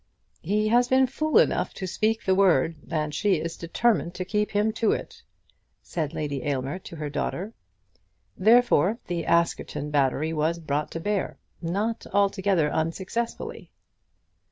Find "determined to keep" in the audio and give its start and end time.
3.55-4.49